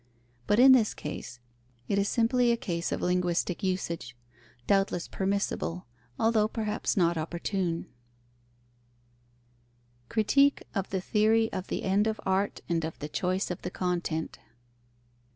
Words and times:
But 0.47 0.59
in 0.59 0.71
this 0.71 0.95
case, 0.95 1.39
it 1.87 1.99
is 1.99 2.09
simply 2.09 2.51
a 2.51 2.57
case 2.57 2.91
of 2.91 3.03
linguistic 3.03 3.61
usage, 3.61 4.17
doubtless 4.65 5.07
permissible, 5.07 5.85
although 6.17 6.47
perhaps 6.47 6.97
not 6.97 7.17
opportune. 7.19 7.85
_Critique 10.09 10.63
of 10.73 10.89
the 10.89 11.01
theory 11.01 11.53
of 11.53 11.67
the 11.67 11.83
end 11.83 12.07
of 12.07 12.19
art 12.25 12.61
and 12.67 12.83
of 12.83 12.97
the 12.97 13.09
choice 13.09 13.51
of 13.51 13.61
the 13.61 13.69
content. 13.69 14.39